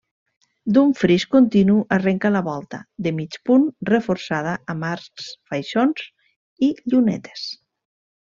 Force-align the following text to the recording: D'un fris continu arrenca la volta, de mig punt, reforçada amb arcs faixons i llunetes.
D'un 0.75 0.93
fris 0.99 1.25
continu 1.35 1.75
arrenca 1.97 2.31
la 2.35 2.41
volta, 2.47 2.79
de 3.07 3.11
mig 3.19 3.37
punt, 3.49 3.67
reforçada 3.91 4.55
amb 4.75 4.87
arcs 4.93 5.29
faixons 5.51 6.03
i 6.71 6.73
llunetes. 6.95 7.45